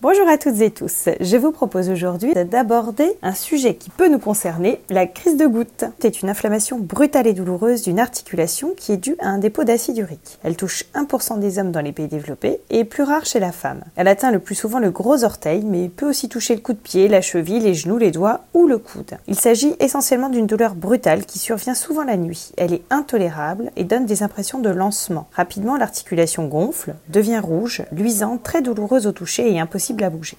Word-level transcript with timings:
Bonjour 0.00 0.28
à 0.28 0.38
toutes 0.38 0.60
et 0.60 0.70
tous. 0.70 1.08
Je 1.18 1.36
vous 1.36 1.50
propose 1.50 1.90
aujourd'hui 1.90 2.32
d'aborder 2.32 3.10
un 3.20 3.34
sujet 3.34 3.74
qui 3.74 3.90
peut 3.90 4.06
nous 4.06 4.20
concerner, 4.20 4.80
la 4.90 5.08
crise 5.08 5.36
de 5.36 5.48
goutte. 5.48 5.86
C'est 5.98 6.22
une 6.22 6.28
inflammation 6.28 6.78
brutale 6.78 7.26
et 7.26 7.32
douloureuse 7.32 7.82
d'une 7.82 7.98
articulation 7.98 8.74
qui 8.76 8.92
est 8.92 8.96
due 8.96 9.16
à 9.18 9.26
un 9.26 9.38
dépôt 9.38 9.64
d'acide 9.64 9.98
urique. 9.98 10.38
Elle 10.44 10.54
touche 10.54 10.84
1% 10.94 11.40
des 11.40 11.58
hommes 11.58 11.72
dans 11.72 11.80
les 11.80 11.90
pays 11.90 12.06
développés 12.06 12.60
et 12.70 12.78
est 12.78 12.84
plus 12.84 13.02
rare 13.02 13.26
chez 13.26 13.40
la 13.40 13.50
femme. 13.50 13.80
Elle 13.96 14.06
atteint 14.06 14.30
le 14.30 14.38
plus 14.38 14.54
souvent 14.54 14.78
le 14.78 14.92
gros 14.92 15.24
orteil, 15.24 15.64
mais 15.64 15.88
peut 15.88 16.08
aussi 16.08 16.28
toucher 16.28 16.54
le 16.54 16.60
coup 16.60 16.74
de 16.74 16.78
pied, 16.78 17.08
la 17.08 17.20
cheville, 17.20 17.58
les 17.58 17.74
genoux, 17.74 17.98
les 17.98 18.12
doigts 18.12 18.42
ou 18.54 18.68
le 18.68 18.78
coude. 18.78 19.18
Il 19.26 19.34
s'agit 19.34 19.74
essentiellement 19.80 20.28
d'une 20.28 20.46
douleur 20.46 20.76
brutale 20.76 21.26
qui 21.26 21.40
survient 21.40 21.74
souvent 21.74 22.04
la 22.04 22.16
nuit. 22.16 22.52
Elle 22.56 22.72
est 22.72 22.84
intolérable 22.90 23.72
et 23.74 23.82
donne 23.82 24.06
des 24.06 24.22
impressions 24.22 24.60
de 24.60 24.70
lancement. 24.70 25.26
Rapidement, 25.32 25.76
l'articulation 25.76 26.46
gonfle, 26.46 26.94
devient 27.08 27.40
rouge, 27.40 27.82
luisante, 27.90 28.44
très 28.44 28.62
douloureuse 28.62 29.08
au 29.08 29.12
toucher 29.12 29.52
et 29.52 29.58
impossible 29.58 29.87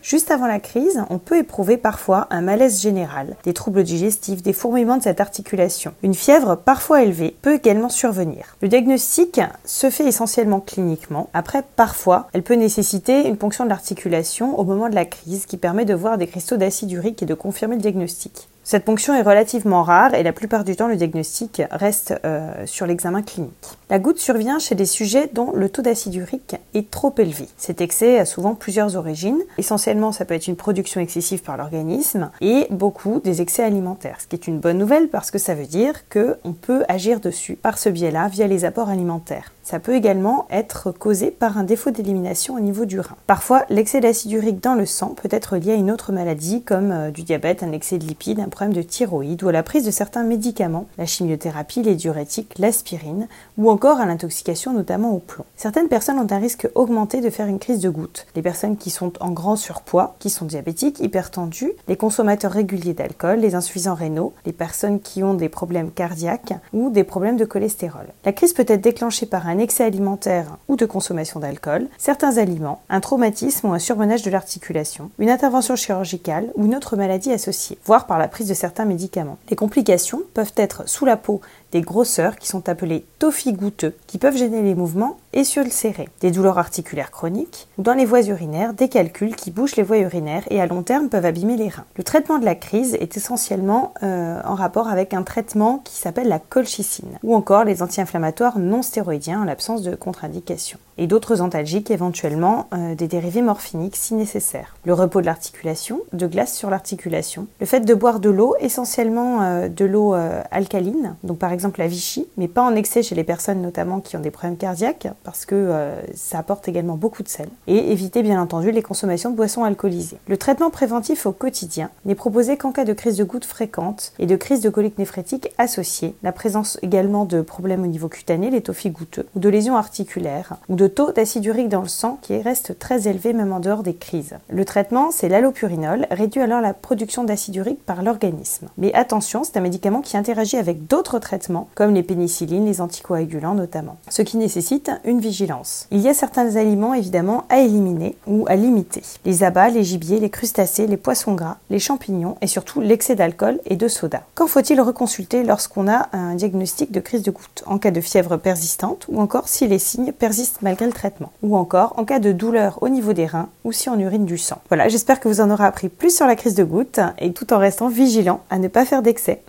Juste 0.02 0.31
avant 0.31 0.47
la 0.47 0.59
crise, 0.59 1.04
on 1.09 1.18
peut 1.18 1.37
éprouver 1.37 1.78
parfois 1.78 2.28
un 2.29 2.42
malaise 2.42 2.82
général, 2.82 3.36
des 3.43 3.54
troubles 3.54 3.83
digestifs, 3.83 4.43
des 4.43 4.54
fourmillements 4.54 4.97
de 4.97 5.04
cette 5.04 5.21
articulation. 5.21 5.93
Une 6.04 6.14
fièvre 6.14 6.56
parfois 6.56 7.04
élevée 7.04 7.36
peut 7.42 7.56
également 7.56 7.89
survenir. 7.89 8.56
Le 8.61 8.68
diagnostic 8.68 9.42
se 9.65 9.89
fait 9.89 10.06
essentiellement 10.06 10.59
cliniquement. 10.59 11.29
Après, 11.33 11.64
parfois, 11.75 12.28
elle 12.33 12.43
peut 12.43 12.56
nécessiter 12.56 13.28
une 13.28 13.37
ponction 13.37 13.64
de 13.64 13.70
l'articulation 13.70 14.59
au 14.59 14.64
moment 14.64 14.89
de 14.89 14.96
la 14.96 15.06
crise 15.06 15.46
qui 15.46 15.57
permet 15.57 15.86
de 15.86 15.93
voir 15.93 16.18
des 16.18 16.28
cristaux 16.28 16.57
d'acide 16.57 16.92
urique 16.92 17.23
et 17.23 17.28
de 17.28 17.34
confirmer 17.34 17.75
le 17.75 17.81
diagnostic. 17.81 18.48
Cette 18.69 18.86
ponction 18.86 19.15
est 19.15 19.23
relativement 19.23 19.82
rare 19.82 20.14
et 20.14 20.21
la 20.21 20.32
plupart 20.32 20.64
du 20.64 20.75
temps 20.75 20.87
le 20.87 20.96
diagnostic 20.96 21.64
reste 21.71 22.14
euh, 22.23 22.68
sur 22.68 22.86
l'examen 22.86 23.23
clinique. 23.23 23.79
La 23.89 23.97
goutte 23.97 24.19
survient 24.19 24.59
chez 24.59 24.75
des 24.75 24.86
sujets 24.86 25.28
dont 25.33 25.51
le 25.55 25.69
taux 25.69 25.82
d'acide 25.82 26.14
urique 26.14 26.55
est 26.75 26.92
trop 26.92 27.11
élevé. 27.18 27.47
Cet 27.57 27.82
excès 27.82 28.19
a 28.19 28.25
souvent 28.25 28.54
plusieurs 28.54 28.95
origines. 28.95 29.42
Essentiellement, 29.57 30.11
ça 30.11 30.23
peut 30.23 30.36
être 30.36 30.45
une 30.45 30.55
production 30.55 31.01
excessive 31.01 31.42
par 31.42 31.57
l'organisme 31.57 32.30
et 32.42 32.67
beaucoup 32.69 33.22
des 33.23 33.42
excès 33.42 33.64
alimentaires, 33.64 34.17
ce 34.22 34.28
qui 34.28 34.36
est 34.36 34.45
une 34.45 34.59
bonne 34.59 34.78
nouvelle 34.78 35.08
parce 35.08 35.31
que 35.31 35.40
ça 35.40 35.56
veut 35.56 35.66
dire 35.66 36.08
qu'on 36.08 36.53
peut 36.53 36.84
agir 36.88 37.22
dessus 37.22 37.56
par 37.56 37.80
ce 37.80 37.90
biais-là 37.90 38.28
via 38.28 38.45
les 38.45 38.66
apports 38.66 38.90
alimentaires. 38.90 39.52
Ça 39.70 39.80
peut 39.80 39.94
également 39.94 40.48
être 40.50 40.92
causé 40.92 41.30
par 41.30 41.59
un 41.59 41.64
défaut 41.64 41.92
d'élimination 41.92 42.56
au 42.56 42.59
niveau 42.59 42.86
du 42.86 43.00
rein. 43.00 43.16
Parfois, 43.28 43.66
l'excès 43.70 44.00
d'acide 44.00 44.31
urique 44.31 44.64
dans 44.64 44.73
le 44.73 44.88
sang 44.88 45.09
peut 45.09 45.30
être 45.31 45.58
lié 45.58 45.73
à 45.73 45.75
une 45.75 45.92
autre 45.92 46.12
maladie 46.12 46.64
comme 46.64 46.92
euh, 46.92 47.12
du 47.12 47.22
diabète, 47.22 47.62
un 47.62 47.72
excès 47.72 48.00
de 48.00 48.03
lipides, 48.03 48.40
un 48.40 48.50
problème 48.50 48.73
de 48.73 48.81
thyroïde 48.81 49.44
ou 49.44 49.50
à 49.50 49.52
la 49.52 49.62
prise 49.62 49.86
de 49.86 49.92
certains 49.92 50.23
médicaments, 50.23 50.88
la 50.97 51.06
chimiothérapie, 51.06 51.84
les 51.84 51.94
diurétiques, 51.94 52.58
l'aspirine 52.58 53.28
ou 53.59 53.70
encore 53.70 54.00
à 54.00 54.08
l'intoxication 54.08 54.73
notamment 54.73 55.12
au 55.12 55.20
plomb. 55.20 55.45
Certaines 55.56 55.88
personnes 55.88 56.17
ont 56.17 56.25
un 56.31 56.40
risque 56.40 56.67
augmenté 56.73 57.22
de 57.22 57.30
faire 57.30 57.45
une 57.45 57.59
crise 57.59 57.80
de 57.80 57.92
goutte. 57.92 58.25
Les 58.36 58.42
personnes 58.42 58.75
qui 58.75 58.90
sont 58.90 59.14
en 59.22 59.30
grand 59.30 59.56
surpoids, 59.56 60.16
qui 60.17 60.31
sont 60.31 60.45
diabétiques, 60.45 61.00
hypertendues, 61.00 61.73
les 61.88 61.95
consommateurs 61.95 62.53
réguliers 62.53 62.95
d'alcool, 62.95 63.38
les 63.38 63.53
insuffisants 63.53 63.94
rénaux, 63.94 64.34
les 64.47 64.52
personnes 64.52 65.00
qui 65.00 65.22
ont 65.22 65.36
des 65.36 65.47
problèmes 65.47 65.92
cardiaques 65.92 66.56
ou 66.73 66.90
des 66.90 67.03
problèmes 67.03 67.38
de 67.38 67.45
cholestérol. 67.45 68.08
La 68.25 68.34
crise 68.34 68.53
peut 68.53 68.66
être 68.67 68.81
déclenchée 68.81 69.28
par 69.28 69.47
un 69.47 69.59
excès 69.60 69.84
alimentaire 69.84 70.58
ou 70.68 70.76
de 70.76 70.86
consommation 70.86 71.40
d'alcool, 71.40 71.88
certains 71.98 72.38
aliments, 72.38 72.82
un 72.90 73.00
traumatisme 73.00 73.68
ou 73.68 73.74
un 73.74 73.80
surmenage 73.80 74.24
de 74.24 74.32
l'articulation, 74.32 75.12
une 75.20 75.30
intervention 75.30 75.76
chirurgicale 75.76 76.52
ou 76.56 76.66
une 76.66 76.76
autre 76.76 76.96
maladie 76.96 77.32
associée, 77.32 77.78
voire 77.86 78.06
par 78.06 78.18
la 78.18 78.28
prise 78.28 78.48
de 78.48 78.54
certains 78.54 78.86
médicaments. 78.86 79.38
Les 79.50 79.56
complications 79.56 80.22
peuvent 80.34 80.54
être 80.56 80.88
sous 80.88 81.06
la 81.06 81.18
peau 81.18 81.42
des 81.72 81.81
grosseurs 81.81 82.36
qui 82.38 82.48
sont 82.48 82.70
appelées 82.70 83.06
goûteux, 83.48 83.95
qui 84.08 84.17
peuvent 84.17 84.38
gêner 84.38 84.62
les 84.62 84.75
mouvements 84.75 85.17
et 85.34 85.44
sur 85.44 85.64
le 85.64 85.70
serré, 85.70 86.09
des 86.22 86.31
douleurs 86.31 86.58
articulaires 86.58 87.12
chroniques, 87.12 87.67
ou 87.78 87.84
dans 87.84 87.94
les 87.94 88.06
voies 88.06 88.23
urinaires, 88.23 88.73
des 88.73 88.89
calculs 88.89 89.36
qui 89.36 89.52
bougent 89.52 89.75
les 89.75 89.84
voies 89.84 90.00
urinaires 90.00 90.44
et 90.50 90.59
à 90.59 90.66
long 90.66 90.84
terme 90.84 91.09
peuvent 91.09 91.25
abîmer 91.25 91.58
les 91.58 91.70
reins. 91.70 91.86
Le 91.95 92.03
traitement 92.03 92.40
de 92.40 92.45
la 92.45 92.56
crise 92.56 92.95
est 92.95 93.17
essentiellement 93.17 93.94
euh, 94.03 94.42
en 94.44 94.56
rapport 94.56 94.88
avec 94.88 95.14
un 95.14 95.23
traitement 95.23 95.81
qui 95.84 95.95
s'appelle 95.95 96.28
la 96.28 96.40
colchicine, 96.40 97.19
ou 97.24 97.35
encore 97.35 97.63
les 97.63 97.84
anti-inflammatoires 97.84 98.57
non 98.57 98.81
stéroïdiens 98.81 99.41
en 99.41 99.46
l'absence 99.46 99.84
de 99.84 99.96
contre-indication 99.96 100.80
et 101.00 101.08
d'autres 101.08 101.42
antalgiques, 101.42 101.90
éventuellement 101.90 102.68
euh, 102.74 102.94
des 102.94 103.08
dérivés 103.08 103.42
morphiniques 103.42 103.96
si 103.96 104.14
nécessaire. 104.14 104.76
Le 104.84 104.94
repos 104.94 105.22
de 105.22 105.26
l'articulation, 105.26 106.02
de 106.12 106.28
glace 106.28 106.56
sur 106.56 106.70
l'articulation, 106.70 107.48
le 107.62 107.66
fait 107.66 107.80
de 107.80 107.94
boire 107.94 108.20
de 108.20 108.30
l'eau, 108.30 108.56
essentiellement 108.60 109.42
euh, 109.42 109.70
de 109.70 109.86
l'eau 109.86 110.14
euh, 110.14 110.44
alcaline, 110.52 111.16
donc 111.24 111.40
par 111.40 111.54
exemple 111.54 111.80
la 111.80 111.88
Vichy, 111.88 112.28
mais 112.38 112.50
pas 112.50 112.62
en 112.62 112.76
excès 112.76 113.02
chez 113.02 113.16
les 113.16 113.24
personnes 113.24 113.62
notamment 113.62 114.02
qui 114.02 114.18
ont 114.18 114.20
des 114.20 114.30
problèmes 114.30 114.58
cardiaques, 114.58 115.08
parce 115.24 115.46
que 115.46 115.72
ça 116.14 116.40
apporte 116.40 116.68
également 116.68 116.98
beaucoup 116.98 117.24
de 117.24 117.30
sel, 117.30 117.48
et 117.68 117.92
éviter 117.92 118.22
bien 118.22 118.42
entendu 118.42 118.72
les 118.72 118.81
consommations 118.81 119.30
de 119.30 119.36
boissons 119.36 119.64
alcoolisées. 119.64 120.18
Le 120.28 120.36
traitement 120.36 120.70
préventif 120.70 121.26
au 121.26 121.31
quotidien 121.31 121.90
n'est 122.06 122.16
proposé 122.16 122.58
qu'en 122.58 122.74
cas 122.74 122.84
de 122.84 122.92
crise 122.92 123.16
de 123.16 123.24
goutte 123.24 123.46
fréquente 123.46 124.12
et 124.20 124.26
de 124.26 124.36
crise 124.36 124.60
de 124.60 124.70
colique 124.70 124.98
néphrétique 124.98 125.52
associée, 125.58 126.16
la 126.24 126.34
présence 126.34 126.78
également 126.81 127.24
de 127.24 127.42
problèmes 127.42 127.84
au 127.84 127.88
niveau 127.88 128.10
cutané, 128.10 128.50
l'étophie 128.50 128.90
goûteux, 128.90 129.28
ou 129.36 129.40
de 129.40 129.48
lésions 129.48 129.78
articulaires, 129.78 130.56
ou 130.68 130.76
de 130.76 130.88
taux 130.89 131.11
d'acide 131.11 131.45
urique 131.45 131.69
dans 131.69 131.81
le 131.81 131.88
sang 131.88 132.19
qui 132.22 132.38
reste 132.41 132.77
très 132.79 133.07
élevé 133.07 133.33
même 133.33 133.53
en 133.53 133.59
dehors 133.59 133.83
des 133.83 133.95
crises. 133.95 134.38
Le 134.50 134.66
traitement, 134.66 135.11
c'est 135.11 135.29
l'allopurinol, 135.29 136.07
réduit 136.11 136.41
alors 136.41 136.61
la 136.61 136.73
production 136.73 137.23
d'acide 137.23 137.55
urique 137.55 137.85
par 137.85 138.03
l'organisme. 138.03 138.67
Mais 138.77 138.94
attention, 138.94 139.44
c'est 139.44 139.57
un 139.57 139.61
médicament 139.61 140.01
qui 140.01 140.17
interagit 140.17 140.57
avec 140.57 140.88
d'autres 140.88 141.19
traitements, 141.19 141.69
comme 141.75 141.94
les 141.94 142.03
pénicillines, 142.03 142.66
les 142.66 142.81
anticoagulants 142.81 143.55
notamment, 143.55 143.97
ce 144.09 144.22
qui 144.22 144.38
nécessite 144.38 144.91
une 145.03 145.19
vigilance. 145.19 145.88
Il 145.91 146.01
y 146.01 146.09
a 146.09 146.13
certains 146.13 146.55
aliments 146.55 146.94
évidemment 146.94 147.45
à 147.50 147.59
éliminer 147.59 148.16
ou 148.27 148.45
à 148.47 148.56
limiter. 148.56 149.01
Les 149.25 149.44
abats, 149.44 149.69
les 149.69 149.83
gibiers, 149.83 150.19
les 150.19 150.29
crustacés, 150.29 150.88
les 150.88 150.97
poissons 150.97 151.33
gras, 151.33 151.57
les 151.69 151.79
champignons 151.79 152.35
et 152.41 152.47
surtout 152.47 152.81
l'excès 152.81 153.16
d'alcool 153.16 153.59
et 153.66 153.75
de 153.75 153.88
soda. 153.88 154.23
Quand 154.35 154.47
faut-il 154.47 154.81
reconsulter 154.81 155.44
lorsqu'on 155.44 155.88
a 155.88 156.09
un 156.13 156.35
diagnostic 156.35 156.91
de 156.91 157.00
crise 157.00 157.23
de 157.23 157.31
goutte 157.31 157.63
En 157.66 157.77
cas 157.77 157.91
de 157.91 158.01
fièvre 158.01 158.38
persistante 158.38 159.06
ou 159.09 159.19
encore 159.19 159.47
si 159.47 159.67
les 159.67 159.79
signes 159.79 160.11
persistent 160.11 160.61
le 160.85 160.94
traitement. 160.94 161.31
Ou 161.44 161.56
encore 161.56 161.94
en 161.97 162.06
cas 162.06 162.19
de 162.19 162.31
douleur 162.31 162.81
au 162.81 162.90
niveau 162.90 163.13
des 163.13 163.25
reins 163.25 163.50
ou 163.63 163.72
si 163.72 163.90
on 163.90 164.00
urine 164.00 164.25
du 164.25 164.38
sang. 164.38 164.62
Voilà, 164.69 164.88
j'espère 164.88 165.19
que 165.19 165.28
vous 165.28 165.41
en 165.41 165.50
aurez 165.50 165.66
appris 165.66 165.90
plus 165.90 166.16
sur 166.16 166.25
la 166.25 166.35
crise 166.35 166.56
de 166.56 166.63
goutte 166.63 167.00
et 167.17 167.34
tout 167.34 167.53
en 167.53 167.57
restant 167.57 167.90
vigilant 167.90 168.41
à 168.50 168.59
ne 168.59 168.67
pas 168.67 168.85
faire 168.85 169.01
d'excès. 169.01 169.41